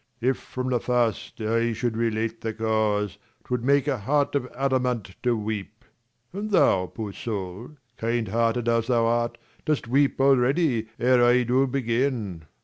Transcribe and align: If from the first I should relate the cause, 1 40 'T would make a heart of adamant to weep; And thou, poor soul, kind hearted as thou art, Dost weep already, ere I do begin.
If 0.19 0.37
from 0.39 0.71
the 0.71 0.79
first 0.79 1.39
I 1.41 1.73
should 1.73 1.95
relate 1.95 2.41
the 2.41 2.55
cause, 2.55 3.19
1 3.41 3.43
40 3.43 3.43
'T 3.43 3.45
would 3.51 3.63
make 3.63 3.87
a 3.87 3.99
heart 3.99 4.33
of 4.33 4.51
adamant 4.57 5.15
to 5.21 5.37
weep; 5.37 5.85
And 6.33 6.49
thou, 6.49 6.87
poor 6.87 7.13
soul, 7.13 7.77
kind 7.97 8.27
hearted 8.29 8.67
as 8.67 8.87
thou 8.87 9.05
art, 9.05 9.37
Dost 9.63 9.87
weep 9.87 10.19
already, 10.19 10.87
ere 10.99 11.23
I 11.23 11.43
do 11.43 11.67
begin. 11.67 12.45